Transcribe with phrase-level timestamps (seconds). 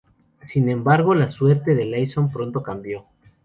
[0.45, 3.05] Sin embargo, la suerte de Leeson pronto cambió.